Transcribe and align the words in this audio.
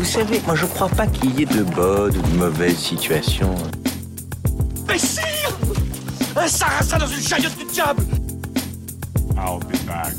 Vous 0.00 0.06
savez, 0.06 0.40
moi 0.46 0.54
je 0.54 0.64
crois 0.64 0.88
pas 0.88 1.06
qu'il 1.06 1.38
y 1.38 1.42
ait 1.42 1.44
de 1.44 1.62
bonnes 1.62 2.16
ou 2.16 2.22
de 2.22 2.36
mauvaises 2.38 2.78
situations. 2.78 3.54
Mais 4.88 4.96
sire 4.96 5.54
Un 6.34 6.46
sarrasin 6.48 6.96
dans 6.96 7.06
une 7.06 7.20
chariote 7.20 7.54
du 7.58 7.66
diable 7.66 8.02
I'll 9.36 9.58
be 9.58 9.76
back. 9.86 10.14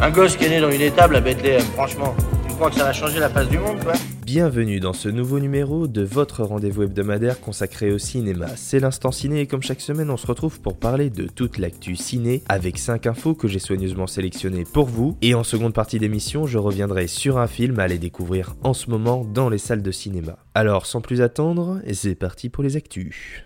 Un 0.00 0.10
gosse 0.10 0.38
qui 0.38 0.46
est 0.46 0.48
né 0.48 0.62
dans 0.62 0.70
une 0.70 0.80
étable 0.80 1.16
à 1.16 1.20
Bethléem, 1.20 1.60
franchement. 1.74 2.14
Tu 2.48 2.54
crois 2.54 2.70
que 2.70 2.76
ça 2.76 2.84
va 2.84 2.94
changer 2.94 3.20
la 3.20 3.28
face 3.28 3.48
du 3.48 3.58
monde, 3.58 3.84
quoi 3.84 3.92
Bienvenue 4.34 4.80
dans 4.80 4.94
ce 4.94 5.10
nouveau 5.10 5.40
numéro 5.40 5.86
de 5.86 6.00
votre 6.00 6.42
rendez-vous 6.42 6.84
hebdomadaire 6.84 7.38
consacré 7.38 7.92
au 7.92 7.98
cinéma. 7.98 8.46
C'est 8.56 8.80
l'instant 8.80 9.12
ciné 9.12 9.42
et 9.42 9.46
comme 9.46 9.62
chaque 9.62 9.82
semaine 9.82 10.08
on 10.08 10.16
se 10.16 10.26
retrouve 10.26 10.58
pour 10.58 10.78
parler 10.78 11.10
de 11.10 11.26
toute 11.26 11.58
l'actu 11.58 11.96
ciné 11.96 12.42
avec 12.48 12.78
5 12.78 13.06
infos 13.06 13.34
que 13.34 13.46
j'ai 13.46 13.58
soigneusement 13.58 14.06
sélectionnées 14.06 14.64
pour 14.64 14.86
vous. 14.86 15.18
Et 15.20 15.34
en 15.34 15.44
seconde 15.44 15.74
partie 15.74 15.98
d'émission 15.98 16.46
je 16.46 16.56
reviendrai 16.56 17.08
sur 17.08 17.36
un 17.36 17.46
film 17.46 17.78
à 17.78 17.82
aller 17.82 17.98
découvrir 17.98 18.54
en 18.62 18.72
ce 18.72 18.88
moment 18.88 19.22
dans 19.22 19.50
les 19.50 19.58
salles 19.58 19.82
de 19.82 19.92
cinéma. 19.92 20.38
Alors 20.54 20.86
sans 20.86 21.02
plus 21.02 21.20
attendre, 21.20 21.82
c'est 21.92 22.14
parti 22.14 22.48
pour 22.48 22.64
les 22.64 22.76
actus. 22.76 23.44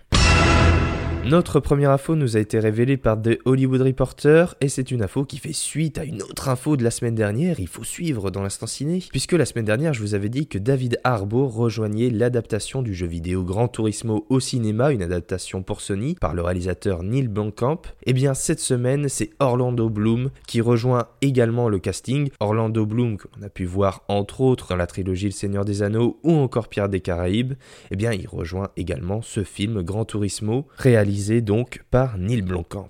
Notre 1.29 1.59
première 1.59 1.91
info 1.91 2.15
nous 2.15 2.37
a 2.37 2.39
été 2.39 2.57
révélée 2.57 2.95
par 2.95 3.21
The 3.21 3.39
Hollywood 3.43 3.81
Reporter 3.81 4.55
et 4.61 4.69
c'est 4.69 4.91
une 4.91 5.03
info 5.03 5.25
qui 5.25 5.39
fait 5.39 5.51
suite 5.51 5.97
à 5.97 6.05
une 6.05 6.21
autre 6.21 6.47
info 6.47 6.77
de 6.77 6.85
la 6.85 6.91
semaine 6.91 7.15
dernière, 7.15 7.59
il 7.59 7.67
faut 7.67 7.83
suivre 7.83 8.31
dans 8.31 8.41
l'instant 8.41 8.65
ciné, 8.65 9.03
puisque 9.11 9.33
la 9.33 9.43
semaine 9.43 9.65
dernière 9.65 9.93
je 9.93 9.99
vous 9.99 10.15
avais 10.15 10.29
dit 10.29 10.47
que 10.47 10.57
David 10.57 11.01
Harbour 11.03 11.53
rejoignait 11.53 12.09
l'adaptation 12.09 12.81
du 12.81 12.93
jeu 12.93 13.07
vidéo 13.07 13.43
Gran 13.43 13.67
Turismo 13.67 14.25
au 14.29 14.39
cinéma, 14.39 14.93
une 14.93 15.01
adaptation 15.01 15.63
pour 15.63 15.81
Sony 15.81 16.15
par 16.15 16.33
le 16.33 16.43
réalisateur 16.43 17.03
Neil 17.03 17.27
Blomkamp. 17.27 17.81
Et 18.05 18.11
eh 18.11 18.13
bien 18.13 18.33
cette 18.33 18.61
semaine 18.61 19.09
c'est 19.09 19.31
Orlando 19.39 19.89
Bloom 19.89 20.29
qui 20.47 20.61
rejoint 20.61 21.07
également 21.19 21.67
le 21.67 21.79
casting, 21.79 22.29
Orlando 22.39 22.85
Bloom 22.85 23.17
qu'on 23.17 23.41
a 23.41 23.49
pu 23.49 23.65
voir 23.65 24.03
entre 24.07 24.39
autres 24.39 24.69
dans 24.69 24.77
la 24.77 24.87
trilogie 24.87 25.25
Le 25.25 25.31
Seigneur 25.31 25.65
des 25.65 25.83
Anneaux 25.83 26.19
ou 26.23 26.31
encore 26.31 26.69
Pierre 26.69 26.87
des 26.87 27.01
Caraïbes, 27.01 27.51
et 27.51 27.55
eh 27.91 27.95
bien 27.97 28.13
il 28.13 28.29
rejoint 28.29 28.69
également 28.77 29.21
ce 29.21 29.43
film 29.43 29.81
Gran 29.81 30.05
Turismo 30.05 30.67
réalisé 30.77 31.16
donc 31.41 31.83
par 31.89 32.17
Neil 32.17 32.41
Blomkamp. 32.41 32.89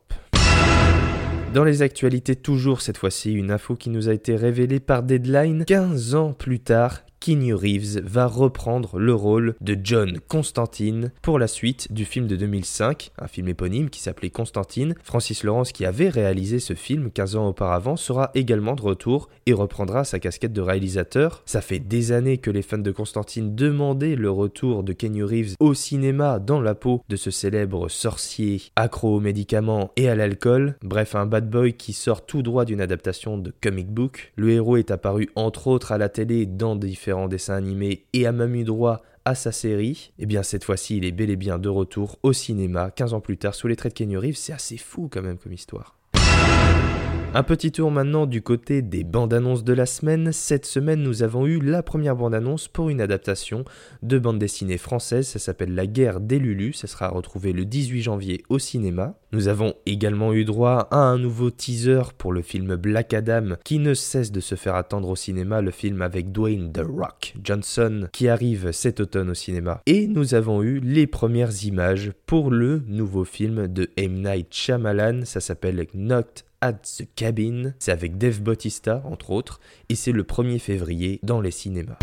Dans 1.54 1.64
les 1.64 1.82
actualités, 1.82 2.36
toujours 2.36 2.82
cette 2.82 2.98
fois-ci, 2.98 3.34
une 3.34 3.52
info 3.52 3.76
qui 3.76 3.90
nous 3.90 4.10
a 4.10 4.14
été 4.14 4.36
révélée 4.36 4.80
par 4.80 5.02
Deadline 5.02 5.64
15 5.66 6.16
ans 6.16 6.34
plus 6.34 6.60
tard 6.60 7.04
Keanu 7.20 7.54
Reeves 7.54 8.00
va 8.04 8.28
reprendre 8.28 9.00
le 9.00 9.14
rôle 9.14 9.56
de 9.60 9.78
John 9.84 10.20
Constantine 10.28 11.12
pour 11.22 11.40
la 11.40 11.48
suite 11.48 11.92
du 11.92 12.06
film 12.06 12.28
de 12.28 12.36
2005, 12.36 13.12
un 13.20 13.28
film 13.28 13.48
éponyme 13.48 13.90
qui 13.90 14.02
s'appelait 14.02 14.30
Constantine. 14.30 14.96
Francis 15.04 15.44
Lawrence, 15.44 15.72
qui 15.72 15.86
avait 15.86 16.10
réalisé 16.10 16.60
ce 16.60 16.74
film 16.74 17.12
15 17.12 17.36
ans 17.36 17.48
auparavant, 17.48 17.98
sera 17.98 18.32
également 18.36 18.76
de 18.76 18.82
retour 18.82 19.30
et 19.46 19.54
reprendra 19.54 20.04
sa 20.04 20.20
casquette 20.20 20.54
de 20.54 20.62
réalisateur. 20.62 21.42
Ça 21.46 21.62
fait 21.62 21.80
des 21.80 22.12
années 22.12 22.38
que 22.38 22.52
les 22.52 22.62
fans 22.62 22.78
de 22.78 22.92
Constantine 22.92 23.56
demandaient 23.56 24.16
le 24.16 24.32
retour 24.32 24.84
de 24.84 24.94
Keanu 24.94 25.24
Reeves 25.24 25.56
au 25.60 25.74
cinéma 25.74 26.40
dans 26.40 26.62
la 26.62 26.76
peau 26.76 27.04
de 27.10 27.16
ce 27.16 27.32
célèbre 27.32 27.90
sorcier 27.90 28.62
accro 28.76 29.16
aux 29.16 29.20
médicaments 29.20 29.92
et 29.96 30.08
à 30.08 30.16
l'alcool. 30.16 30.76
Bref, 30.84 31.16
un 31.16 31.26
bad 31.26 31.50
boy 31.50 31.74
qui 31.74 31.94
sort 31.94 32.26
tout 32.26 32.42
droit 32.42 32.66
d'une 32.66 32.82
adaptation 32.82 33.38
de 33.38 33.52
comic 33.62 33.90
book. 33.90 34.34
Le 34.36 34.52
héros 34.52 34.78
est 34.78 34.92
apparu 34.92 35.30
entre 35.36 35.68
autres 35.68 35.92
à 35.92 35.98
la 35.98 36.10
télé 36.10 36.46
dans 36.46 36.76
différents 36.76 37.07
différents 37.08 37.30
dessins 37.30 37.56
animés 37.56 38.04
et 38.12 38.28
a 38.28 38.34
même 38.34 38.54
eu 38.54 38.66
droit 38.66 39.02
à 39.24 39.34
sa 39.34 39.54
série, 39.54 40.12
et 40.20 40.24
eh 40.24 40.26
bien 40.26 40.44
cette 40.44 40.66
fois-ci 40.66 40.98
il 40.98 41.06
est 41.06 41.14
bel 41.14 41.30
et 41.30 41.38
bien 41.38 41.58
de 41.58 41.70
retour 41.70 42.20
au 42.22 42.34
cinéma 42.34 42.92
15 42.92 43.14
ans 43.14 43.22
plus 43.22 43.38
tard 43.38 43.56
sous 43.56 43.70
les 43.70 43.78
traits 43.78 43.94
de 43.94 43.98
Kenny 43.98 44.18
Reeves, 44.18 44.36
c'est 44.36 44.52
assez 44.52 44.76
fou 44.76 45.08
quand 45.10 45.22
même 45.22 45.38
comme 45.38 45.54
histoire. 45.54 45.98
Un 47.34 47.44
petit 47.44 47.72
tour 47.72 47.92
maintenant 47.92 48.26
du 48.26 48.42
côté 48.42 48.82
des 48.82 49.04
bandes 49.04 49.34
annonces 49.34 49.64
de 49.64 49.74
la 49.74 49.86
semaine. 49.86 50.32
Cette 50.32 50.66
semaine, 50.66 51.04
nous 51.04 51.22
avons 51.22 51.46
eu 51.46 51.60
la 51.60 51.84
première 51.84 52.16
bande 52.16 52.34
annonce 52.34 52.68
pour 52.68 52.90
une 52.90 53.02
adaptation 53.02 53.64
de 54.02 54.18
bande 54.18 54.40
dessinée 54.40 54.80
française. 54.80 55.28
Ça 55.28 55.38
s'appelle 55.38 55.76
La 55.76 55.86
guerre 55.86 56.20
des 56.20 56.40
Lulus. 56.40 56.74
Ça 56.74 56.88
sera 56.88 57.10
retrouvé 57.10 57.54
le 57.54 57.66
18 57.66 58.02
janvier 58.02 58.44
au 58.50 58.58
cinéma. 58.58 59.20
Nous 59.34 59.50
avons 59.50 59.76
également 59.86 60.34
eu 60.34 60.46
droit 60.46 60.88
à 60.90 60.98
un 60.98 61.20
nouveau 61.20 61.52
teaser 61.52 62.02
pour 62.18 62.32
le 62.32 62.42
film 62.42 62.76
Black 62.76 63.14
Adam 63.14 63.56
qui 63.64 63.78
ne 63.78 63.94
cesse 63.94 64.32
de 64.32 64.40
se 64.40 64.56
faire 64.56 64.76
attendre 64.76 65.10
au 65.10 65.16
cinéma. 65.16 65.62
Le 65.62 65.72
film 65.72 66.02
avec 66.02 66.32
Dwayne 66.32 66.72
The 66.72 66.82
Rock 66.88 67.36
Johnson 67.44 68.08
qui 68.14 68.30
arrive 68.30 68.72
cet 68.72 69.00
automne 69.00 69.30
au 69.30 69.36
cinéma. 69.36 69.82
Et 69.86 70.08
nous 70.08 70.34
avons 70.34 70.64
eu 70.64 70.80
les 70.80 71.06
premières 71.06 71.66
images 71.66 72.14
pour 72.26 72.50
le 72.50 72.82
nouveau 72.88 73.26
film 73.26 73.68
de 73.68 73.92
M. 73.98 74.24
Night 74.24 74.48
Shyamalan. 74.52 75.26
Ça 75.26 75.42
s'appelle 75.42 75.86
Knocked 75.94 76.47
at 76.62 76.74
the 76.74 77.08
Cabin. 77.16 77.74
C'est 77.80 77.92
avec 77.92 78.18
Dave 78.18 78.42
Bautista, 78.42 79.02
entre 79.06 79.32
autres, 79.32 79.60
et 79.90 79.96
c'est 79.96 80.12
le 80.12 80.24
1er 80.24 80.60
février 80.60 81.20
dans 81.24 81.42
les 81.42 81.52
cinémas. 81.52 81.98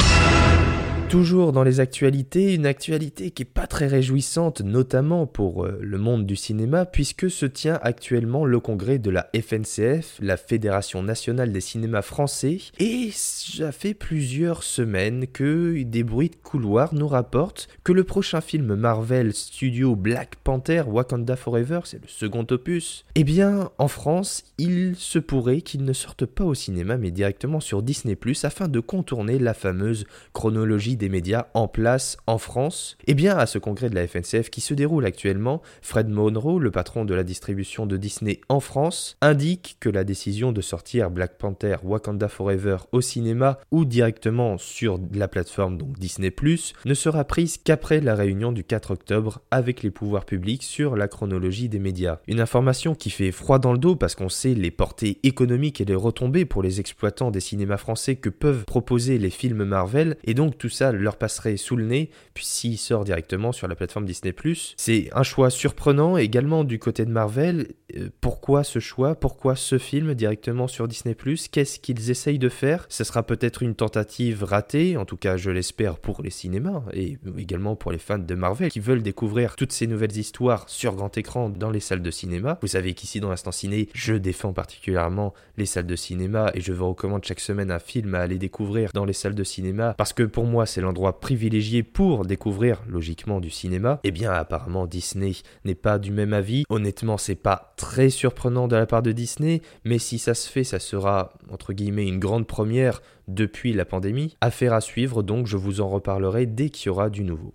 Toujours 1.09 1.53
dans 1.53 1.62
les 1.62 1.78
actualités, 1.78 2.54
une 2.54 2.66
actualité 2.66 3.31
qui 3.31 3.42
est 3.42 3.47
pas 3.47 3.69
très 3.69 3.87
réjouissante, 3.87 4.62
notamment 4.62 5.26
pour 5.26 5.65
euh, 5.65 5.78
le 5.81 5.98
monde 5.98 6.26
du 6.26 6.34
cinéma, 6.34 6.87
puisque 6.87 7.31
se 7.31 7.47
tient 7.47 7.78
actuellement 7.82 8.44
le 8.44 8.59
congrès 8.59 8.98
de 8.98 9.10
la 9.10 9.28
FNCF, 9.34 10.16
la 10.20 10.37
Fédération 10.37 11.03
nationale 11.04 11.53
des 11.53 11.60
cinémas 11.60 12.03
français, 12.03 12.59
et 12.81 13.10
ça 13.12 13.70
fait 13.70 13.94
plusieurs 13.94 14.64
semaines 14.64 15.28
que 15.28 15.82
des 15.82 16.03
bruits 16.03 16.31
de 16.31 16.37
couloir 16.37 16.94
nous 16.94 17.09
rapportent 17.09 17.69
que 17.84 17.93
le 17.93 18.03
prochain 18.03 18.41
film 18.41 18.75
Marvel 18.75 19.34
Studio 19.34 19.94
Black 19.94 20.34
Panther 20.43 20.82
Wakanda 20.88 21.37
Forever, 21.37 21.81
c'est 21.84 22.03
le 22.03 22.09
second 22.09 22.47
opus, 22.50 23.04
eh 23.14 23.25
bien 23.25 23.70
en 23.78 23.88
France, 23.88 24.44
il 24.59 24.97
se 24.97 25.20
pourrait 25.20 25.60
qu'il 25.60 25.84
ne 25.84 25.93
sorte 25.93 26.26
pas 26.26 26.44
au 26.44 26.54
cinéma 26.54 26.97
mais 26.97 27.12
directement 27.12 27.60
sur 27.60 27.82
Disney⁇ 27.82 28.14
afin 28.47 28.66
de 28.66 28.81
contourner 28.81 29.38
la 29.38 29.54
fameuse 29.54 30.06
chronologie 30.32 30.94
des 30.97 31.09
médias 31.09 31.47
en 31.55 31.69
place 31.69 32.16
en 32.27 32.38
France 32.38 32.97
Eh 33.06 33.15
bien, 33.15 33.37
à 33.37 33.47
ce 33.47 33.59
congrès 33.59 33.91
de 33.91 33.94
la 33.94 34.06
FNCF 34.06 34.50
qui 34.50 34.60
se 34.60 34.75
déroule 34.75 35.06
actuellement, 35.06 35.62
Fred 35.82 36.09
Monroe, 36.09 36.59
le 36.59 36.71
patron 36.71 37.05
de 37.05 37.15
la 37.15 37.25
distribution 37.25 37.87
de 37.87 37.97
Disney 37.97 38.41
en 38.49 38.60
France, 38.60 39.16
indique 39.21 39.77
que 39.81 39.88
la 39.88 40.05
décision 40.05 40.53
de 40.53 40.60
sortir 40.60 41.10
Black 41.10 41.38
Panther 41.38 41.77
Wakanda 41.82 42.28
Forever 42.28 42.77
au 42.93 43.00
cinéma 43.00 43.59
ou 43.71 43.84
directement 43.84 44.59
sur 44.59 44.99
la 45.12 45.28
plateforme 45.28 45.78
donc 45.78 45.99
Disney⁇ 45.99 46.31
ne 46.84 46.94
sera 46.94 47.25
prise 47.25 47.59
qu'après 47.59 48.00
la 48.00 48.15
réunion 48.15 48.53
du 48.53 48.65
4 48.65 48.93
octobre 48.93 49.41
avec 49.50 49.82
les 49.82 49.91
pouvoirs 49.91 50.25
publics 50.25 50.62
sur 50.62 50.97
la 50.97 51.09
chronologie 51.09 51.69
des 51.69 51.78
médias. 51.78 52.19
Une 52.26 52.41
information 52.41 52.94
qui 52.94 53.11
fait 53.11 53.32
froid 53.32 53.59
dans 53.59 53.72
le 53.72 53.78
dos 53.78 53.97
parce 53.97 54.15
qu'on 54.15 54.28
sait 54.28 54.55
les 54.55 54.71
portées 54.71 55.19
économiques 55.22 55.81
et 55.81 55.84
les 55.84 55.94
retombées 55.94 56.44
pour 56.44 56.62
les 56.62 56.81
exploitants 56.81 57.31
des 57.31 57.41
cinémas 57.41 57.76
français 57.76 58.16
que 58.16 58.28
peuvent 58.28 58.65
proposer 58.65 59.19
les 59.19 59.31
films 59.31 59.65
Marvel 59.65 60.16
et 60.25 60.34
donc 60.34 60.59
tout 60.59 60.69
ça 60.69 60.83
leur 60.92 61.16
passerait 61.16 61.56
sous 61.56 61.76
le 61.76 61.84
nez, 61.84 62.10
puis 62.34 62.44
s'il 62.44 62.78
sort 62.78 63.04
directement 63.04 63.52
sur 63.52 63.68
la 63.68 63.74
plateforme 63.74 64.04
Disney⁇ 64.04 64.32
c'est 64.76 65.08
un 65.12 65.22
choix 65.22 65.50
surprenant 65.50 66.16
également 66.16 66.64
du 66.64 66.78
côté 66.78 67.04
de 67.04 67.10
Marvel. 67.10 67.68
Euh, 67.96 68.08
pourquoi 68.20 68.64
ce 68.64 68.78
choix? 68.78 69.14
Pourquoi 69.14 69.56
ce 69.56 69.78
film 69.78 70.14
directement 70.14 70.68
sur 70.68 70.88
Disney⁇ 70.88 71.14
Qu'est-ce 71.50 71.78
qu'ils 71.78 72.10
essayent 72.10 72.38
de 72.38 72.48
faire? 72.48 72.86
Ce 72.88 73.04
sera 73.04 73.22
peut-être 73.22 73.62
une 73.62 73.74
tentative 73.74 74.44
ratée, 74.44 74.96
en 74.96 75.04
tout 75.04 75.16
cas 75.16 75.36
je 75.36 75.50
l'espère 75.50 75.98
pour 75.98 76.22
les 76.22 76.30
cinémas, 76.30 76.82
et 76.92 77.18
également 77.38 77.76
pour 77.76 77.92
les 77.92 77.98
fans 77.98 78.18
de 78.18 78.34
Marvel 78.34 78.70
qui 78.70 78.80
veulent 78.80 79.02
découvrir 79.02 79.56
toutes 79.56 79.72
ces 79.72 79.86
nouvelles 79.86 80.16
histoires 80.16 80.68
sur 80.68 80.94
grand 80.94 81.16
écran 81.16 81.48
dans 81.48 81.70
les 81.70 81.80
salles 81.80 82.02
de 82.02 82.10
cinéma. 82.10 82.58
Vous 82.62 82.68
savez 82.68 82.94
qu'ici 82.94 83.20
dans 83.20 83.30
l'instant 83.30 83.52
ciné, 83.52 83.88
je 83.94 84.14
défends 84.14 84.52
particulièrement 84.52 85.34
les 85.56 85.66
salles 85.66 85.86
de 85.86 85.96
cinéma 85.96 86.50
et 86.54 86.60
je 86.60 86.72
vous 86.72 86.88
recommande 86.88 87.24
chaque 87.24 87.40
semaine 87.40 87.70
un 87.70 87.78
film 87.78 88.14
à 88.14 88.20
aller 88.20 88.38
découvrir 88.38 88.90
dans 88.92 89.04
les 89.04 89.12
salles 89.12 89.34
de 89.34 89.44
cinéma 89.44 89.94
parce 89.96 90.12
que 90.12 90.22
pour 90.22 90.44
moi 90.44 90.66
c'est 90.74 90.80
l'endroit 90.80 91.20
privilégié 91.20 91.84
pour 91.84 92.24
découvrir 92.24 92.82
logiquement 92.88 93.38
du 93.38 93.48
cinéma, 93.48 94.00
eh 94.02 94.10
bien 94.10 94.32
apparemment 94.32 94.88
Disney 94.88 95.30
n'est 95.64 95.76
pas 95.76 96.00
du 96.00 96.10
même 96.10 96.32
avis. 96.32 96.64
Honnêtement, 96.68 97.16
c'est 97.16 97.36
pas 97.36 97.74
très 97.76 98.10
surprenant 98.10 98.66
de 98.66 98.74
la 98.74 98.84
part 98.84 99.02
de 99.02 99.12
Disney, 99.12 99.62
mais 99.84 100.00
si 100.00 100.18
ça 100.18 100.34
se 100.34 100.50
fait, 100.50 100.64
ça 100.64 100.80
sera 100.80 101.32
entre 101.48 101.74
guillemets 101.74 102.08
une 102.08 102.19
grande 102.19 102.49
première 102.49 103.02
depuis 103.28 103.72
la 103.72 103.84
pandémie. 103.84 104.37
Affaire 104.40 104.72
à 104.72 104.81
suivre, 104.81 105.22
donc 105.22 105.46
je 105.46 105.56
vous 105.56 105.81
en 105.81 105.88
reparlerai 105.88 106.46
dès 106.46 106.70
qu'il 106.70 106.87
y 106.87 106.90
aura 106.90 107.08
du 107.08 107.22
nouveau. 107.22 107.54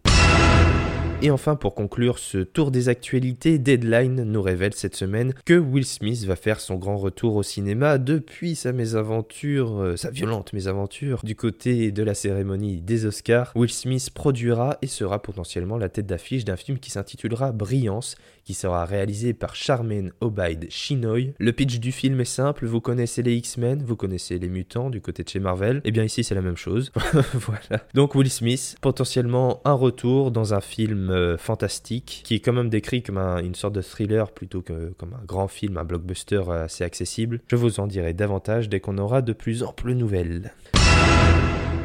Et 1.22 1.32
enfin, 1.32 1.58
pour 1.58 1.76
conclure 1.76 2.18
ce 2.18 2.38
tour 2.38 2.72
des 2.72 2.88
actualités, 2.88 3.60
Deadline 3.60 4.24
nous 4.24 4.42
révèle 4.42 4.74
cette 4.74 4.96
semaine 4.96 5.34
que 5.44 5.54
Will 5.54 5.86
Smith 5.86 6.24
va 6.24 6.38
faire 6.38 6.62
son 6.62 6.76
grand 6.76 6.96
retour 6.96 7.36
au 7.36 7.44
cinéma 7.44 7.98
depuis 7.98 8.56
sa 8.56 8.72
mésaventure, 8.72 9.82
euh, 9.82 9.98
sa 9.98 10.12
violente 10.12 10.54
mésaventure 10.54 11.20
du 11.26 11.36
côté 11.36 11.92
de 11.92 12.04
la 12.04 12.14
cérémonie 12.14 12.80
des 12.80 13.06
Oscars. 13.06 13.52
Will 13.54 13.70
Smith 13.70 14.12
produira 14.12 14.78
et 14.82 14.88
sera 14.88 15.22
potentiellement 15.22 15.78
la 15.78 15.90
tête 15.90 16.06
d'affiche 16.06 16.46
d'un 16.46 16.56
film 16.56 16.80
qui 16.80 16.90
s'intitulera 16.90 17.52
Brillance, 17.52 18.16
qui 18.46 18.54
sera 18.54 18.86
réalisé 18.86 19.34
par 19.34 19.56
Charmaine 19.56 20.14
Obaid 20.22 20.68
Chinoy. 20.70 21.34
Le 21.38 21.52
pitch 21.52 21.80
du 21.80 21.92
film 21.92 22.22
est 22.22 22.26
simple, 22.26 22.66
vous 22.66 22.80
connaissez 22.80 23.24
les 23.24 23.36
X-Men, 23.36 23.84
vous 23.84 23.98
connaissez 23.98 24.40
les 24.40 24.48
mutants 24.48 24.90
du 24.90 25.02
côté 25.02 25.26
de 25.26 25.30
chez 25.30 25.40
Marvel, 25.40 25.78
et 25.78 25.90
eh 25.90 25.92
bien 25.92 26.06
ici 26.06 26.24
c'est 26.24 26.34
la 26.34 26.42
même 26.42 26.56
chose. 26.56 26.94
voilà. 27.34 27.84
Donc 27.94 28.16
Will 28.16 28.30
Smith, 28.30 28.78
potentiellement 28.80 29.60
un 29.66 29.74
retour 29.74 30.32
dans 30.32 30.54
un 30.54 30.62
film 30.62 31.09
euh, 31.12 31.38
fantastique, 31.38 32.22
qui 32.24 32.36
est 32.36 32.40
quand 32.40 32.54
même 32.54 32.70
décrit 32.70 33.04
comme 33.04 33.18
une 33.18 33.56
sorte 33.56 33.74
de 33.74 33.82
thriller 33.82 34.32
plutôt 34.32 34.62
que 34.62 34.94
comme 34.98 35.14
un 35.14 35.26
grand 35.26 35.48
film, 35.48 35.78
un 35.78 35.84
blockbuster 35.84 36.44
assez 36.52 36.84
accessible. 36.84 37.42
Je 37.48 37.56
vous 37.56 37.80
en 37.80 37.88
dirai 37.88 38.14
davantage 38.14 38.70
dès 38.70 38.80
qu'on 38.80 38.98
aura 38.98 39.22
de 39.22 39.34
plus 39.34 39.64
amples 39.64 39.94
nouvelles. 39.94 40.54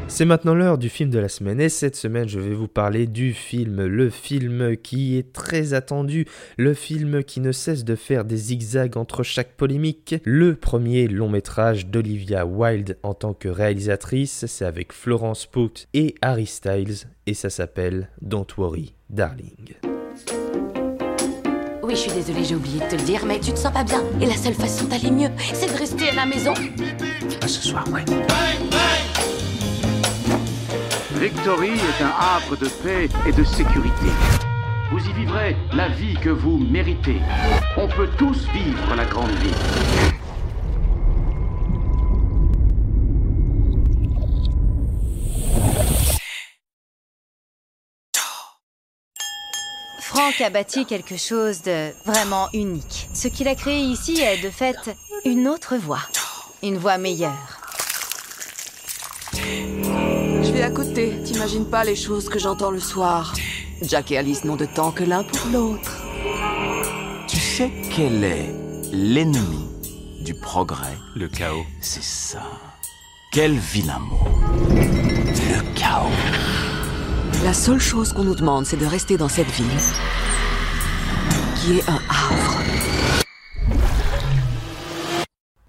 C'est 0.07 0.25
maintenant 0.25 0.55
l'heure 0.55 0.79
du 0.79 0.89
film 0.89 1.11
de 1.11 1.19
la 1.19 1.29
semaine 1.29 1.61
et 1.61 1.69
cette 1.69 1.97
semaine 1.97 2.29
je 2.29 2.39
vais 2.39 2.55
vous 2.55 2.69
parler 2.69 3.07
du 3.07 3.33
film, 3.33 3.85
le 3.85 4.11
film 4.11 4.77
qui 4.77 5.17
est 5.17 5.33
très 5.33 5.75
attendu, 5.75 6.27
le 6.57 6.75
film 6.75 7.25
qui 7.25 7.41
ne 7.41 7.53
cesse 7.53 7.85
de 7.85 7.97
faire 7.97 8.25
des 8.25 8.37
zigzags 8.37 8.97
entre 8.97 9.23
chaque 9.23 9.55
polémique, 9.57 10.17
le 10.25 10.55
premier 10.55 11.09
long 11.09 11.29
métrage 11.29 11.87
d'Olivia 11.87 12.47
Wilde 12.47 12.99
en 13.03 13.15
tant 13.15 13.35
que 13.35 13.49
réalisatrice, 13.49 14.47
c'est 14.47 14.65
avec 14.65 14.93
Florence 14.93 15.47
Pugh 15.47 15.87
et 15.95 16.15
Harry 16.23 16.47
Styles 16.47 17.09
et 17.27 17.35
ça 17.35 17.51
s'appelle 17.51 18.09
Don't 18.21 18.47
Worry 18.57 18.95
Darling. 19.11 19.75
Oui, 21.83 21.97
je 21.97 22.01
suis 22.01 22.13
désolée, 22.13 22.45
j'ai 22.45 22.55
oublié 22.55 22.81
de 22.81 22.87
te 22.87 22.97
le 22.97 23.03
dire, 23.03 23.27
mais 23.27 23.39
tu 23.41 23.53
te 23.53 23.59
sens 23.59 23.73
pas 23.73 23.85
bien. 23.85 24.03
Et 24.21 24.27
la 24.27 24.37
seule 24.37 24.55
façon 24.55 24.87
d'aller 24.87 25.11
mieux, 25.11 25.29
c'est 25.53 25.71
de 25.71 25.79
rester 25.79 26.09
à 26.09 26.15
la 26.15 26.25
maison. 26.25 26.55
Pas 27.41 27.49
ce 27.49 27.61
soir, 27.61 27.85
ouais. 27.93 28.05
Victory 31.17 31.71
est 31.71 32.03
un 32.03 32.11
havre 32.11 32.57
de 32.57 32.67
paix 32.67 33.09
et 33.27 33.33
de 33.33 33.45
sécurité. 33.45 34.07
Vous 34.91 34.99
y 34.99 35.13
vivrez 35.13 35.57
la 35.73 35.89
vie 35.89 36.15
que 36.15 36.29
vous 36.29 36.59
méritez. 36.59 37.21
On 37.77 37.87
peut 37.87 38.09
tous 38.19 38.47
vivre 38.49 38.95
la 38.97 39.05
grande 39.05 39.31
vie. 39.31 39.55
Franck 50.01 50.41
a 50.41 50.51
bâti 50.51 50.85
quelque 50.85 51.17
chose 51.17 51.63
de 51.63 51.93
vraiment 52.05 52.49
unique. 52.53 53.09
Ce 53.15 53.29
qu'il 53.29 53.47
a 53.47 53.55
créé 53.55 53.79
ici 53.79 54.21
est 54.21 54.43
de 54.43 54.51
fait 54.51 54.97
une 55.25 55.47
autre 55.47 55.77
voix. 55.77 56.03
Une 56.63 56.77
voix 56.77 56.99
meilleure. 56.99 57.64
À 60.63 60.71
côté, 60.71 61.13
t'imagines 61.23 61.67
pas 61.67 61.85
les 61.85 61.95
choses 61.95 62.29
que 62.31 62.39
j'entends 62.39 62.71
le 62.71 62.81
soir. 62.81 63.35
Jack 63.83 64.13
et 64.13 64.19
Alice 64.19 64.45
n'ont 64.45 64.57
de 64.57 64.65
temps 64.65 64.93
que 64.93 65.05
l'un 65.05 65.23
pour 65.23 65.51
l'autre. 65.53 66.03
Tu 67.29 67.37
sais 67.37 67.71
quel 67.95 68.25
est 68.25 68.55
l'ennemi 68.91 69.69
du 70.23 70.33
progrès? 70.33 70.97
Le 71.15 71.29
chaos. 71.29 71.67
C'est 71.83 72.03
ça. 72.03 72.43
Quel 73.31 73.53
vilain 73.59 73.99
mot. 73.99 74.27
Le 74.71 75.75
chaos. 75.75 76.09
La 77.45 77.53
seule 77.53 77.81
chose 77.81 78.15
qu'on 78.15 78.25
nous 78.25 78.35
demande, 78.35 78.65
c'est 78.65 78.79
de 78.79 78.87
rester 78.87 79.19
dans 79.19 79.29
cette 79.29 79.51
ville, 79.51 79.67
qui 81.57 81.79
est 81.79 81.89
un 81.91 82.01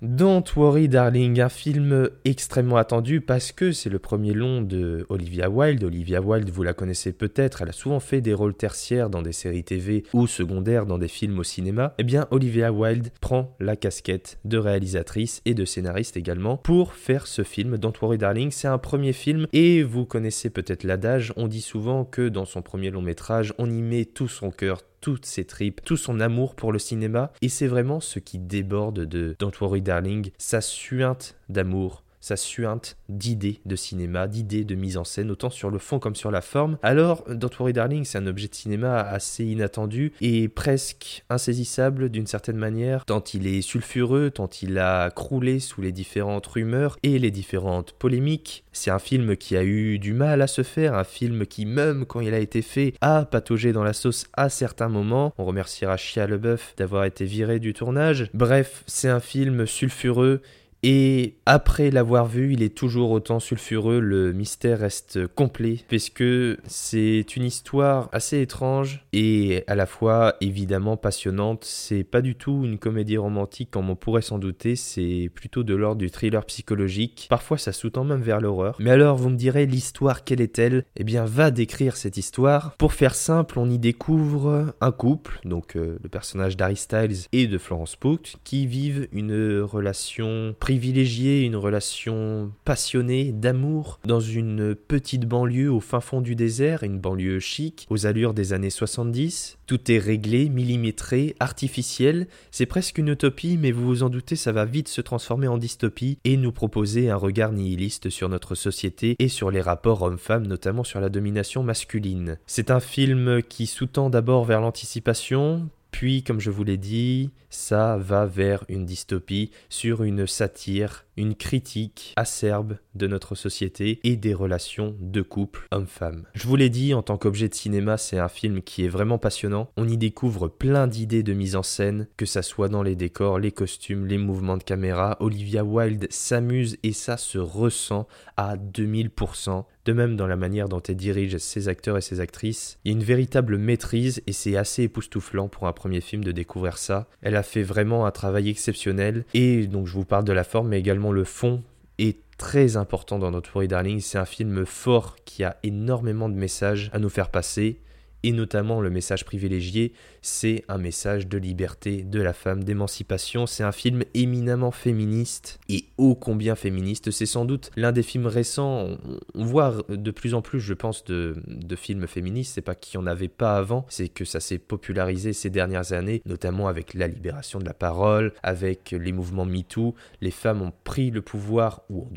Don't 0.06 0.44
Worry 0.56 0.88
Darling, 0.88 1.42
un 1.42 1.50
film 1.50 2.12
extrêmement 2.26 2.78
attendu 2.78 3.22
parce 3.22 3.52
que 3.52 3.72
c'est 3.72 3.90
le 3.90 3.98
premier 3.98 4.34
long 4.34 4.62
de 4.62 5.04
Olivia 5.10 5.50
Wilde. 5.50 5.84
Olivia 5.84 6.22
Wilde, 6.22 6.52
vous 6.52 6.62
la 6.62 6.74
connaissez 6.74 7.12
peut-être, 7.12 7.64
elle 7.64 7.70
a 7.70 7.74
souvent 7.74 8.00
fait 8.00 8.22
des 8.22 8.36
rôles 8.36 8.54
tertiaires 8.54 9.10
dans 9.10 9.24
des 9.24 9.32
séries 9.32 9.64
TV 9.64 10.04
ou 10.14 10.28
secondaires 10.28 10.86
dans 10.86 11.00
des 11.00 11.08
films 11.08 11.40
au 11.40 11.44
cinéma. 11.44 11.96
Eh 11.98 12.04
bien, 12.04 12.28
Olivia 12.30 12.72
Wilde 12.72 13.10
prend 13.20 13.56
la 13.60 13.76
casquette 13.76 14.38
de 14.46 14.60
réalisatrice 14.60 15.42
et 15.46 15.56
de 15.56 15.66
scénariste 15.66 16.18
également 16.18 16.58
pour 16.58 16.94
faire 16.94 17.26
ce 17.26 17.42
film. 17.42 17.80
Don't 17.80 17.94
Worry 18.00 18.20
Darling, 18.20 18.52
c'est 18.52 18.68
un 18.68 18.78
premier 18.78 19.12
film 19.12 19.48
et 19.54 19.82
vous 19.82 20.06
connaissez 20.06 20.52
peut-être 20.52 20.84
l'adage, 20.84 21.34
on 21.36 21.48
dit 21.48 21.62
souvent 21.62 22.06
que 22.06 22.30
dans 22.30 22.46
son 22.46 22.62
premier 22.62 22.92
long 22.92 23.02
métrage, 23.02 23.54
on 23.58 23.68
y 23.72 23.82
met 23.82 24.06
tout 24.06 24.28
son 24.28 24.52
cœur, 24.52 24.84
toutes 25.06 25.28
ses 25.28 25.46
tripes, 25.46 25.82
tout 25.86 25.98
son 25.98 26.20
amour 26.20 26.56
pour 26.56 26.72
le 26.72 26.80
cinéma. 26.80 27.32
Et 27.44 27.50
c'est 27.50 27.68
vraiment 27.68 28.00
ce 28.00 28.18
qui 28.18 28.40
déborde 28.40 29.02
de 29.02 29.36
Don't 29.38 29.52
Worry 29.62 29.84
Darling, 29.84 30.32
sa 30.40 30.62
suinte 30.62 31.36
d'amour 31.48 32.05
sa 32.26 32.38
suinte 32.38 32.98
d'idées 33.08 33.60
de 33.66 33.76
cinéma, 33.76 34.28
d'idées 34.28 34.64
de 34.64 34.74
mise 34.74 34.98
en 34.98 35.04
scène, 35.04 35.30
autant 35.30 35.52
sur 35.52 35.70
le 35.70 35.78
fond 35.78 36.00
comme 36.00 36.16
sur 36.16 36.32
la 36.32 36.42
forme. 36.42 36.80
Alors, 36.82 37.24
Don't 37.30 37.52
Worry 37.60 37.74
Darling, 37.74 38.04
c'est 38.04 38.18
un 38.18 38.26
objet 38.26 38.48
de 38.48 38.56
cinéma 38.56 39.00
assez 39.00 39.46
inattendu 39.46 40.12
et 40.22 40.48
presque 40.48 41.24
insaisissable 41.30 42.10
d'une 42.10 42.26
certaine 42.26 42.58
manière, 42.58 43.06
tant 43.06 43.24
il 43.36 43.46
est 43.46 43.62
sulfureux, 43.62 44.32
tant 44.32 44.50
il 44.64 44.80
a 44.80 45.12
croulé 45.12 45.60
sous 45.60 45.82
les 45.82 45.92
différentes 45.92 46.48
rumeurs 46.48 46.98
et 47.04 47.20
les 47.20 47.30
différentes 47.30 47.92
polémiques. 47.92 48.64
C'est 48.72 48.90
un 48.90 48.98
film 48.98 49.38
qui 49.38 49.56
a 49.56 49.64
eu 49.64 50.00
du 50.00 50.14
mal 50.14 50.42
à 50.42 50.48
se 50.48 50.64
faire, 50.64 50.96
un 50.96 51.04
film 51.04 51.46
qui, 51.46 51.68
même 51.68 52.08
quand 52.08 52.22
il 52.22 52.34
a 52.34 52.40
été 52.40 52.64
fait, 52.64 52.96
a 53.02 53.26
pataugé 53.26 53.72
dans 53.72 53.84
la 53.84 53.94
sauce 53.94 54.26
à 54.34 54.50
certains 54.50 54.90
moments. 54.90 55.32
On 55.38 55.46
remerciera 55.46 55.96
Chia 55.96 56.26
Leboeuf 56.26 56.74
d'avoir 56.76 57.06
été 57.06 57.26
viré 57.26 57.60
du 57.60 57.74
tournage. 57.74 58.32
Bref, 58.34 58.84
c'est 58.88 59.10
un 59.10 59.20
film 59.20 59.68
sulfureux 59.68 60.42
et 60.88 61.34
après 61.48 61.90
l'avoir 61.90 62.28
vu, 62.28 62.54
il 62.54 62.62
est 62.62 62.76
toujours 62.76 63.10
autant 63.10 63.40
sulfureux, 63.40 64.00
le 64.00 64.34
mystère 64.34 64.82
reste 64.82 65.26
complet, 65.26 65.80
puisque 65.88 66.24
c'est 66.68 67.36
une 67.36 67.44
histoire 67.44 68.08
assez 68.12 68.40
étrange 68.40 69.04
et 69.12 69.64
à 69.66 69.74
la 69.74 69.88
fois 69.88 70.36
évidemment 70.42 70.96
passionnante. 70.96 71.66
C'est 71.66 72.04
pas 72.04 72.22
du 72.22 72.36
tout 72.36 72.62
une 72.66 72.78
comédie 72.78 73.18
romantique 73.18 73.72
comme 73.72 73.90
on 73.90 73.96
pourrait 73.96 74.22
s'en 74.22 74.38
douter, 74.38 74.76
c'est 74.76 75.32
plutôt 75.34 75.64
de 75.64 75.74
l'ordre 75.74 76.02
du 76.02 76.12
thriller 76.12 76.46
psychologique. 76.46 77.26
Parfois 77.32 77.58
ça 77.58 77.72
sous-tend 77.72 78.04
même 78.04 78.22
vers 78.22 78.40
l'horreur. 78.40 78.76
Mais 78.80 78.92
alors 78.92 79.18
vous 79.18 79.32
me 79.32 79.38
direz, 79.38 79.66
l'histoire, 79.66 80.24
quelle 80.24 80.40
est-elle? 80.40 80.86
Eh 80.98 81.04
bien, 81.04 81.26
va 81.26 81.50
décrire 81.50 81.98
cette 81.98 82.18
histoire. 82.18 82.76
Pour 82.78 82.94
faire 82.94 83.16
simple, 83.16 83.58
on 83.58 83.72
y 83.72 83.80
découvre 83.80 84.76
un 84.82 84.92
couple, 84.92 85.40
donc 85.46 85.78
euh, 85.78 85.98
le 86.04 86.10
personnage 86.10 86.58
d'Harry 86.58 86.76
Styles 86.76 87.26
et 87.32 87.48
de 87.48 87.58
Florence 87.58 87.96
Pugh, 87.96 88.36
qui 88.44 88.68
vivent 88.68 89.08
une 89.12 89.62
relation 89.62 90.54
privilégier 90.76 91.44
une 91.44 91.56
relation 91.56 92.52
passionnée 92.66 93.32
d'amour 93.32 94.02
dans 94.04 94.20
une 94.20 94.76
petite 94.76 95.26
banlieue 95.26 95.72
au 95.72 95.80
fin 95.80 96.02
fond 96.02 96.20
du 96.20 96.36
désert, 96.36 96.84
une 96.84 97.00
banlieue 97.00 97.40
chic, 97.40 97.88
aux 97.90 98.06
allures 98.06 98.34
des 98.34 98.52
années 98.52 98.70
70. 98.70 99.58
Tout 99.68 99.90
est 99.90 100.00
réglé, 100.00 100.50
millimétré, 100.50 101.34
artificiel. 101.40 102.28
C'est 102.52 102.66
presque 102.66 102.98
une 102.98 103.08
utopie, 103.08 103.58
mais 103.58 103.72
vous 103.72 103.86
vous 103.86 104.04
en 104.04 104.10
doutez, 104.10 104.36
ça 104.36 104.52
va 104.52 104.66
vite 104.66 104.90
se 104.90 105.00
transformer 105.00 105.48
en 105.48 105.58
dystopie 105.58 106.18
et 106.26 106.36
nous 106.36 106.52
proposer 106.52 107.10
un 107.10 107.16
regard 107.16 107.54
nihiliste 107.54 108.10
sur 108.10 108.28
notre 108.28 108.54
société 108.54 109.16
et 109.18 109.30
sur 109.30 109.52
les 109.52 109.62
rapports 109.62 110.02
hommes-femmes, 110.02 110.46
notamment 110.46 110.84
sur 110.84 111.00
la 111.00 111.08
domination 111.08 111.64
masculine. 111.64 112.38
C'est 112.48 112.70
un 112.70 112.82
film 112.82 113.42
qui 113.42 113.66
sous-tend 113.66 114.10
d'abord 114.10 114.44
vers 114.44 114.60
l'anticipation, 114.60 115.70
puis, 115.98 116.24
comme 116.24 116.42
je 116.42 116.52
vous 116.52 116.66
l'ai 116.66 116.76
dit, 116.76 117.32
ça 117.50 117.96
va 117.96 118.26
vers 118.26 118.66
une 118.68 118.86
dystopie 118.86 119.52
sur 119.70 120.04
une 120.04 120.28
satire, 120.28 121.05
une 121.18 121.36
critique 121.36 122.14
acerbe 122.16 122.78
de 122.94 123.08
notre 123.08 123.36
société 123.36 124.00
et 124.04 124.16
des 124.16 124.34
relations 124.34 124.96
de 125.00 125.22
couple 125.22 125.68
homme-femme. 125.72 126.26
Je 126.34 126.48
vous 126.48 126.56
l'ai 126.56 126.70
dit, 126.70 126.94
en 126.94 127.02
tant 127.02 127.18
qu'objet 127.18 127.50
de 127.50 127.54
cinéma, 127.54 127.98
c'est 127.98 128.20
un 128.20 128.28
film 128.28 128.62
qui 128.62 128.86
est 128.86 128.90
vraiment 128.90 129.18
passionnant. 129.18 129.70
On 129.78 129.88
y 129.88 129.98
découvre 129.98 130.48
plein 130.48 130.88
d'idées 130.88 131.24
de 131.24 131.34
mise 131.34 131.56
en 131.56 131.64
scène, 131.64 132.08
que 132.18 132.26
ça 132.26 132.42
soit 132.42 132.70
dans 132.70 132.84
les 132.84 132.96
décors, 132.96 133.40
les 133.40 133.52
costumes, 133.52 134.06
les 134.06 134.18
mouvements 134.18 134.58
de 134.58 134.64
caméra. 134.64 135.18
Olivia 135.20 135.64
Wilde 135.64 136.08
s'amuse 136.10 136.78
et 136.84 136.94
ça 136.94 137.18
se 137.18 137.38
ressent 137.38 138.08
à 138.38 138.56
2000%. 138.58 139.66
De 139.86 139.94
même 139.94 140.16
dans 140.16 140.26
la 140.26 140.36
manière 140.36 140.68
dont 140.68 140.82
elle 140.82 140.96
dirige 140.96 141.38
ses 141.38 141.68
acteurs 141.68 141.98
et 141.98 142.02
ses 142.02 142.20
actrices, 142.20 142.80
il 142.84 142.92
y 142.92 142.96
a 142.96 142.98
une 142.98 143.04
véritable 143.04 143.60
maîtrise 143.60 144.24
et 144.26 144.34
c'est 144.34 144.58
assez 144.58 144.84
époustouflant 144.84 145.48
pour 145.48 145.68
un 145.68 145.74
premier 145.74 146.02
film 146.02 146.24
de 146.24 146.32
découvrir 146.32 146.80
ça. 146.80 147.08
Elle 147.22 147.36
a 147.36 147.44
fait 147.44 147.62
vraiment 147.62 148.08
un 148.08 148.12
travail 148.12 148.50
exceptionnel 148.50 149.26
et 149.36 149.68
donc 149.68 149.86
je 149.86 149.94
vous 149.94 150.06
parle 150.06 150.26
de 150.26 150.34
la 150.34 150.44
forme 150.44 150.70
mais 150.70 150.80
également 150.80 151.05
le 151.12 151.24
fond 151.24 151.64
est 151.98 152.20
très 152.38 152.78
important 152.78 153.20
dans 153.20 153.32
notre 153.32 153.54
Worry 153.54 153.68
Darling. 153.68 154.00
C'est 154.00 154.18
un 154.18 154.26
film 154.26 154.66
fort 154.66 155.16
qui 155.26 155.44
a 155.44 155.58
énormément 155.64 156.30
de 156.30 156.36
messages 156.36 156.90
à 156.94 157.00
nous 157.00 157.10
faire 157.10 157.30
passer 157.30 157.80
et 158.26 158.32
notamment 158.32 158.82
le 158.82 158.90
message 158.90 159.24
privilégié, 159.24 159.94
c'est 160.24 160.66
un 160.68 160.80
message 160.80 161.28
de 161.28 161.38
liberté 161.38 162.02
de 162.02 162.20
la 162.20 162.34
femme, 162.34 162.64
d'émancipation. 162.64 163.46
C'est 163.46 163.62
un 163.62 163.72
film 163.72 164.02
éminemment 164.16 164.72
féministe 164.72 165.60
et 165.70 165.86
ô 166.00 166.16
combien 166.16 166.56
féministe. 166.56 167.12
C'est 167.12 167.28
sans 167.28 167.46
doute 167.46 167.70
l'un 167.76 167.92
des 167.92 168.02
films 168.02 168.26
récents. 168.26 168.98
On 169.36 169.46
voit 169.46 169.84
de 169.90 170.10
plus 170.10 170.34
en 170.34 170.42
plus, 170.42 170.60
je 170.60 170.74
pense, 170.74 171.04
de, 171.04 171.36
films 171.76 172.08
féministes. 172.08 172.56
C'est 172.56 172.62
pas 172.62 172.74
qu'il 172.74 173.00
n'y 173.00 173.06
en 173.06 173.08
avait 173.08 173.28
pas 173.28 173.58
avant, 173.58 173.86
c'est 173.90 174.10
que 174.10 174.26
ça 174.26 174.40
s'est 174.40 174.58
popularisé 174.58 175.32
ces 175.32 175.52
dernières 175.52 175.94
années, 175.94 176.24
notamment 176.26 176.68
avec 176.68 176.96
la 176.96 177.08
libération 177.08 177.60
de 177.60 177.66
la 177.66 177.76
parole, 177.76 178.34
avec 178.42 178.90
les 178.90 179.12
mouvements 179.12 179.46
MeToo. 179.46 179.94
Les 180.22 180.32
femmes 180.32 180.64
ont 180.64 180.74
pris 180.84 181.12
le 181.12 181.22
pouvoir, 181.22 181.84
ou 181.92 182.08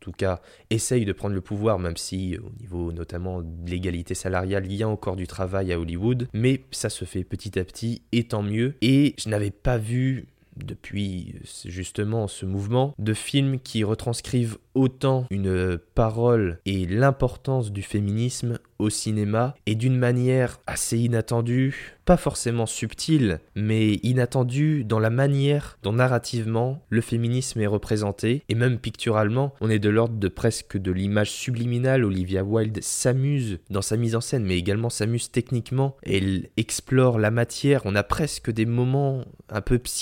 tout 0.00 0.12
cas 0.12 0.40
essayent 0.70 1.04
de 1.04 1.12
prendre 1.12 1.34
le 1.34 1.40
pouvoir, 1.40 1.78
même 1.78 1.96
si 1.96 2.38
au 2.38 2.50
niveau 2.60 2.92
notamment 2.92 3.42
de 3.42 3.70
l'égalité 3.70 4.14
salariale, 4.14 4.66
il 4.66 4.74
y 4.74 4.82
a 4.82 4.88
encore 4.88 5.16
du 5.16 5.26
travail 5.26 5.72
à 5.72 5.78
Hollywood. 5.78 6.28
Mais 6.32 6.62
ça 6.70 6.88
se 6.88 7.04
fait 7.04 7.24
petit 7.24 7.58
à 7.58 7.64
petit, 7.64 8.02
et 8.12 8.24
tant 8.24 8.42
mieux. 8.42 8.74
Et 8.80 9.14
je 9.18 9.28
n'avais 9.28 9.50
pas 9.50 9.78
vu 9.78 10.26
depuis 10.56 11.36
justement 11.64 12.26
ce 12.26 12.44
mouvement 12.44 12.94
de 12.98 13.14
films 13.14 13.60
qui 13.60 13.84
retranscrivent 13.84 14.58
autant 14.78 15.26
une 15.30 15.78
parole 15.94 16.60
et 16.64 16.86
l'importance 16.86 17.72
du 17.72 17.82
féminisme 17.82 18.58
au 18.78 18.90
cinéma 18.90 19.54
et 19.66 19.74
d'une 19.74 19.96
manière 19.96 20.60
assez 20.66 20.98
inattendue, 20.98 21.96
pas 22.04 22.16
forcément 22.16 22.64
subtile, 22.64 23.40
mais 23.56 23.94
inattendue 24.04 24.84
dans 24.84 25.00
la 25.00 25.10
manière 25.10 25.78
dont 25.82 25.92
narrativement 25.92 26.80
le 26.88 27.00
féminisme 27.00 27.60
est 27.60 27.66
représenté 27.66 28.44
et 28.48 28.54
même 28.54 28.78
picturalement, 28.78 29.52
on 29.60 29.68
est 29.68 29.80
de 29.80 29.90
l'ordre 29.90 30.16
de 30.16 30.28
presque 30.28 30.78
de 30.78 30.92
l'image 30.92 31.30
subliminale. 31.30 32.04
Olivia 32.04 32.44
Wilde 32.44 32.82
s'amuse 32.82 33.58
dans 33.68 33.82
sa 33.82 33.96
mise 33.96 34.14
en 34.14 34.20
scène, 34.20 34.44
mais 34.44 34.56
également 34.56 34.90
s'amuse 34.90 35.32
techniquement. 35.32 35.96
Elle 36.04 36.48
explore 36.56 37.18
la 37.18 37.32
matière. 37.32 37.82
On 37.84 37.96
a 37.96 38.04
presque 38.04 38.50
des 38.50 38.66
moments 38.66 39.24
un 39.48 39.60
peu 39.60 39.78
psychés 39.78 39.98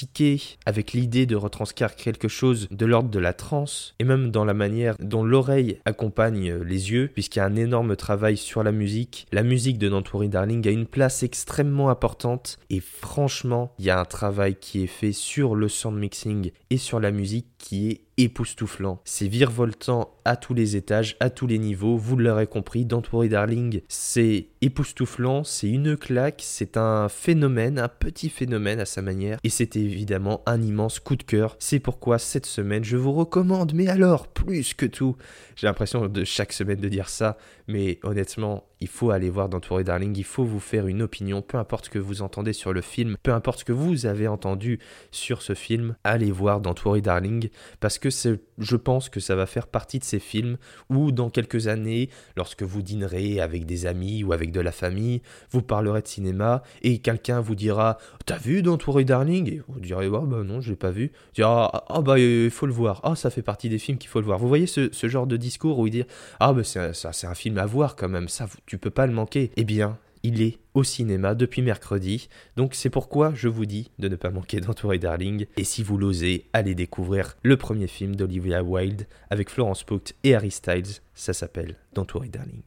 avec 0.67 0.93
l'idée 0.93 1.27
de 1.27 1.37
retranscrire 1.37 1.97
quelque 1.97 2.29
chose 2.29 2.69
de 2.71 2.87
l'ordre 2.87 3.09
de 3.09 3.19
la 3.19 3.33
transe 3.33 3.95
et 3.99 4.05
même 4.05 4.31
dans 4.31 4.45
la 4.45 4.55
manière 4.55 4.66
dont 5.01 5.25
l'oreille 5.25 5.79
accompagne 5.85 6.55
les 6.55 6.93
yeux, 6.93 7.09
puisqu'il 7.13 7.39
y 7.39 7.43
a 7.43 7.47
un 7.47 7.57
énorme 7.57 7.97
travail 7.97 8.37
sur 8.37 8.63
la 8.63 8.73
musique. 8.73 9.27
La 9.33 9.43
musique 9.43 9.79
de 9.79 9.89
Dantouri 9.89 10.29
Darling 10.29 10.67
a 10.67 10.71
une 10.71 10.87
place 10.87 11.23
extrêmement 11.23 11.91
importante 11.91 12.59
et 12.71 12.81
franchement, 12.81 13.73
il 13.79 13.85
y 13.85 13.91
a 13.91 14.01
un 14.01 14.05
travail 14.05 14.57
qui 14.57 14.83
est 14.83 14.89
fait 14.89 15.13
sur 15.13 15.55
le 15.55 15.69
sound 15.69 15.99
mixing 15.99 16.51
et 16.71 16.79
sur 16.79 17.01
la 17.01 17.11
musique 17.11 17.49
qui 17.59 17.91
est 17.91 18.06
époustouflant. 18.19 19.01
C'est 19.05 19.29
virevoltant 19.29 20.15
à 20.25 20.37
tous 20.37 20.55
les 20.55 20.77
étages, 20.77 21.17
à 21.21 21.31
tous 21.31 21.47
les 21.47 21.59
niveaux. 21.59 21.97
Vous 21.97 22.17
l'aurez 22.17 22.47
compris, 22.47 22.85
Don't 22.85 23.03
Worry 23.13 23.29
Darling, 23.29 23.81
c'est 23.89 24.49
époustouflant, 24.63 25.45
c'est 25.45 25.69
une 25.69 25.97
claque, 25.97 26.41
c'est 26.43 26.77
un 26.77 27.09
phénomène, 27.09 27.79
un 27.79 27.89
petit 27.89 28.29
phénomène 28.29 28.81
à 28.81 28.87
sa 28.87 29.03
manière. 29.03 29.39
Et 29.45 29.51
c'est 29.51 29.77
évidemment 29.77 30.43
un 30.47 30.63
immense 30.63 30.99
coup 30.99 31.17
de 31.17 31.23
cœur. 31.23 31.57
C'est 31.59 31.79
pourquoi 31.79 32.19
cette 32.19 32.47
semaine, 32.47 32.85
je 32.85 32.97
vous 32.97 33.13
recommande, 33.13 33.75
mais 33.75 33.89
alors, 33.89 34.29
plus 34.29 34.75
que 34.75 34.87
tout, 34.87 35.17
j'ai 35.55 35.67
l'impression 35.67 36.09
de 36.09 36.25
chaque 36.25 36.53
semaine 36.53 36.81
de 36.81 36.89
dire 36.89 37.09
ça, 37.09 37.37
mais 37.69 37.99
honnêtement, 38.03 38.65
il 38.81 38.89
faut 38.89 39.11
aller 39.11 39.31
voir 39.31 39.49
Don't 39.49 39.63
Worry 39.71 39.85
Darling, 39.85 40.15
il 40.17 40.25
faut 40.25 40.45
vous 40.45 40.61
faire 40.61 40.87
une 40.87 41.03
opinion, 41.03 41.43
peu 41.43 41.57
importe 41.59 41.87
ce 41.87 41.91
que 41.91 41.99
vous 41.99 42.23
entendez 42.23 42.53
sur 42.53 42.73
le 42.73 42.83
film, 42.83 43.17
peu 43.23 43.33
importe 43.33 43.61
ce 43.61 43.65
que 43.65 43.73
vous 43.73 44.07
avez 44.07 44.29
entendu 44.29 44.79
sur 45.11 45.43
ce 45.43 45.55
film, 45.55 45.97
allez 46.05 46.31
voir 46.31 46.61
Don't 46.61 46.77
Worry 46.85 47.03
Darling, 47.03 47.49
parce 47.81 47.99
que 47.99 48.09
je 48.11 48.77
pense 48.77 49.09
que 49.09 49.21
ça 49.21 49.35
va 49.35 49.47
faire 49.47 49.67
partie 49.67 49.99
de 49.99 50.05
ces 50.05 50.19
films 50.19 50.59
où 50.91 51.11
dans 51.13 51.31
quelques 51.31 51.69
années, 51.69 52.11
lorsque 52.37 52.63
vous 52.63 52.83
dînerez 52.83 53.41
avec 53.41 53.67
des 53.67 53.87
amis 53.87 54.25
ou 54.25 54.33
avec 54.33 54.53
de 54.53 54.61
la 54.61 54.73
famille, 54.73 55.23
vous 55.51 55.63
parlerez 55.63 56.03
de 56.03 56.09
cinéma 56.09 56.63
et 56.83 56.99
quelqu'un 56.99 57.41
vous 57.41 57.55
dira 57.55 57.99
T'as 58.27 58.39
vu 58.39 58.63
Don't 58.63 58.79
Worry 58.87 59.05
Darling? 59.05 59.53
Et 59.53 59.63
vous 59.69 59.81
direz 59.81 60.09
bah 60.09 60.43
non, 60.45 60.61
je 60.61 60.71
l'ai 60.71 60.77
pas 60.77 60.91
vu. 60.91 61.13
Ah, 61.43 61.85
ah, 61.89 62.01
bah 62.01 62.19
il 62.19 62.51
faut 62.51 62.67
le 62.67 62.73
voir. 62.73 63.01
Ah 63.05 63.15
ça 63.15 63.31
fait 63.31 63.43
partie 63.43 63.69
des 63.69 63.79
films 63.79 63.99
qu'il 63.99 64.11
faut 64.11 64.21
le 64.21 64.27
voir. 64.27 64.39
Vous 64.39 64.49
voyez 64.49 64.67
ce, 64.67 64.91
genre 65.05 65.27
de 65.27 65.37
discours 65.37 65.79
où 65.79 65.87
il 65.87 65.91
dit 65.91 66.05
Ah 66.41 66.53
bah 66.53 66.63
c'est 66.65 67.27
un 67.27 67.35
film 67.35 67.56
à 67.59 67.67
voir 67.67 67.97
quand 67.97 68.09
même, 68.09 68.29
ça 68.29 68.49
tu 68.67 68.79
peux 68.79 68.91
pas 68.91 69.07
le 69.07 69.13
manquer. 69.13 69.51
Eh 69.57 69.65
bien, 69.65 69.99
il 70.23 70.43
est 70.43 70.59
au 70.75 70.83
cinéma 70.83 71.35
depuis 71.35 71.63
mercredi. 71.63 72.29
Donc 72.57 72.75
c'est 72.75 72.91
pourquoi 72.91 73.33
je 73.35 73.49
vous 73.49 73.67
dis 73.67 73.91
de 73.99 74.09
ne 74.09 74.17
pas 74.17 74.31
manquer 74.31 74.61
d'entourer 74.61 74.99
Darling. 74.99 75.47
Et 75.57 75.65
si 75.65 75.83
vous 75.83 75.99
l'osez, 75.99 76.49
allez 76.53 76.75
découvrir 76.75 77.37
le 77.43 77.57
premier 77.57 77.87
film 77.87 78.17
d'Olivia 78.17 78.63
Wilde 78.63 79.07
avec 79.31 79.51
Florence 79.51 79.85
Pugh 79.85 80.15
et 80.25 80.35
Harry 80.35 80.51
Styles. 80.51 81.01
Ça 81.15 81.33
s'appelle 81.33 81.77
D'entourer 81.93 82.29
Darling. 82.29 82.63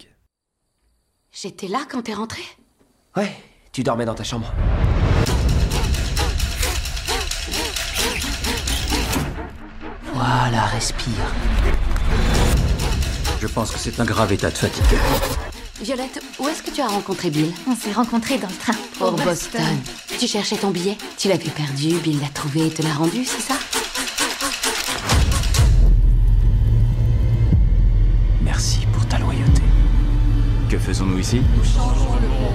J'étais 1.32 1.68
là 1.68 1.86
quand 1.90 2.04
t'es 2.04 2.14
rentré? 2.14 2.42
Ouais, 3.16 3.32
tu 3.72 3.84
dormais 3.84 4.06
dans 4.06 4.16
ta 4.16 4.24
chambre. 4.24 4.54
Voilà, 10.14 10.66
respire. 10.66 11.34
Je 13.42 13.48
pense 13.48 13.72
que 13.72 13.80
c'est 13.80 14.00
un 14.02 14.06
grave 14.06 14.34
état 14.34 14.50
de 14.50 14.58
fatigue. 14.58 14.84
Violette, 15.82 16.22
où 16.40 16.48
est-ce 16.50 16.62
que 16.62 16.72
tu 16.72 16.82
as 16.82 16.88
rencontré 16.88 17.30
Bill 17.30 17.54
On 17.68 17.76
s'est 17.76 17.94
rencontrés 17.94 18.38
dans 18.38 18.50
le 18.50 18.56
train. 18.56 18.74
Pour 18.98 19.14
Boston. 19.14 19.62
Tu 20.20 20.28
cherchais 20.28 20.58
ton 20.58 20.72
billet 20.72 20.98
Tu 21.18 21.30
l'avais 21.30 21.50
perdu, 21.50 21.96
Bill 22.04 22.20
l'a 22.20 22.28
trouvé 22.28 22.68
et 22.68 22.70
te 22.70 22.82
l'a 22.82 22.94
rendu, 22.94 23.24
c'est 23.24 23.40
ça 23.42 23.54
Merci 28.44 28.86
pour 28.92 29.08
ta 29.08 29.18
loyauté. 29.20 29.62
Que 30.70 30.78
faisons-nous 30.78 31.20
ici 31.20 31.42
Nous 31.56 31.64
changeons 31.64 32.16
le 32.22 32.28
monde. 32.28 32.54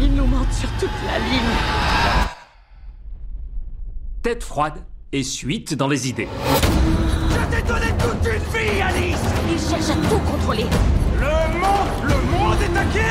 Il 0.00 0.12
nous 0.12 0.26
mentent 0.26 0.52
sur 0.52 0.70
toute 0.80 0.90
la 1.06 1.20
ligne. 1.20 2.26
Tête 4.22 4.42
froide 4.42 4.84
et 5.12 5.22
suite 5.22 5.74
dans 5.74 5.88
les 5.88 6.08
idées. 6.08 6.28
Donné 7.60 7.86
toute 7.98 8.26
une 8.26 8.40
vie, 8.52 8.80
Alice 8.80 9.18
Il 9.48 9.58
cherche 9.60 9.90
à 9.90 10.08
tout 10.08 10.18
contrôler. 10.20 10.64
Le 11.20 11.58
monde, 11.58 11.88
le 12.02 12.14
monde 12.32 12.56
est 12.62 12.92
qui 12.92 13.04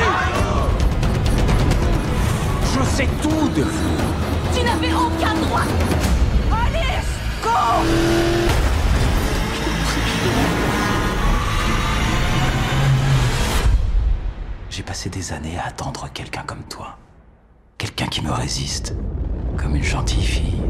Je 2.74 2.84
sais 2.84 3.08
tout 3.22 3.48
de 3.48 3.62
vous. 3.62 3.96
Tu 4.52 4.64
n'avais 4.64 4.92
aucun 4.92 5.34
droit. 5.34 5.62
Alice, 6.50 7.12
cours 7.40 7.84
J'ai 14.68 14.82
passé 14.82 15.08
des 15.08 15.32
années 15.32 15.56
à 15.56 15.68
attendre 15.68 16.08
quelqu'un 16.12 16.42
comme 16.44 16.64
toi. 16.64 16.98
Quelqu'un 17.78 18.06
qui 18.06 18.22
me 18.22 18.32
résiste. 18.32 18.96
Comme 19.56 19.76
une 19.76 19.84
gentille 19.84 20.24
fille. 20.24 20.62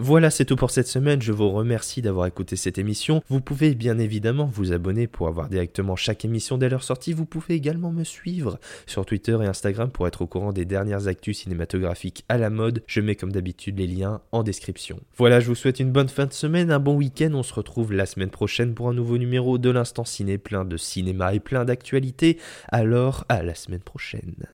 Voilà, 0.00 0.30
c'est 0.30 0.44
tout 0.44 0.54
pour 0.54 0.70
cette 0.70 0.86
semaine. 0.86 1.20
Je 1.20 1.32
vous 1.32 1.50
remercie 1.50 2.02
d'avoir 2.02 2.26
écouté 2.26 2.54
cette 2.54 2.78
émission. 2.78 3.20
Vous 3.28 3.40
pouvez 3.40 3.74
bien 3.74 3.98
évidemment 3.98 4.46
vous 4.46 4.72
abonner 4.72 5.08
pour 5.08 5.26
avoir 5.26 5.48
directement 5.48 5.96
chaque 5.96 6.24
émission 6.24 6.56
dès 6.56 6.68
leur 6.68 6.84
sortie. 6.84 7.12
Vous 7.12 7.26
pouvez 7.26 7.56
également 7.56 7.90
me 7.90 8.04
suivre 8.04 8.60
sur 8.86 9.04
Twitter 9.04 9.36
et 9.42 9.46
Instagram 9.46 9.90
pour 9.90 10.06
être 10.06 10.22
au 10.22 10.28
courant 10.28 10.52
des 10.52 10.64
dernières 10.64 11.08
actus 11.08 11.38
cinématographiques 11.38 12.24
à 12.28 12.38
la 12.38 12.48
mode. 12.48 12.84
Je 12.86 13.00
mets 13.00 13.16
comme 13.16 13.32
d'habitude 13.32 13.76
les 13.76 13.88
liens 13.88 14.20
en 14.30 14.44
description. 14.44 15.00
Voilà, 15.16 15.40
je 15.40 15.48
vous 15.48 15.56
souhaite 15.56 15.80
une 15.80 15.90
bonne 15.90 16.08
fin 16.08 16.26
de 16.26 16.32
semaine, 16.32 16.70
un 16.70 16.78
bon 16.78 16.94
week-end. 16.94 17.32
On 17.34 17.42
se 17.42 17.54
retrouve 17.54 17.92
la 17.92 18.06
semaine 18.06 18.30
prochaine 18.30 18.74
pour 18.74 18.88
un 18.88 18.94
nouveau 18.94 19.18
numéro 19.18 19.58
de 19.58 19.68
l'Instant 19.68 20.04
Ciné, 20.04 20.38
plein 20.38 20.64
de 20.64 20.76
cinéma 20.76 21.34
et 21.34 21.40
plein 21.40 21.64
d'actualités. 21.64 22.38
Alors, 22.70 23.24
à 23.28 23.42
la 23.42 23.56
semaine 23.56 23.80
prochaine. 23.80 24.46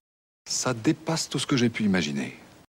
Ça 0.49 0.73
dépasse 0.73 1.29
tout 1.29 1.39
ce 1.39 1.47
que 1.47 1.59
j'ai 1.59 1.69
pu 1.69 1.85
imaginer. 1.85 2.35